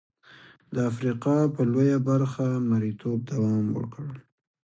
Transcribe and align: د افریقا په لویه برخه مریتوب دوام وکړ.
د 0.73 0.75
افریقا 0.91 1.37
په 1.55 1.61
لویه 1.71 1.97
برخه 2.09 2.45
مریتوب 2.69 3.19
دوام 3.31 3.65
وکړ. 3.77 4.07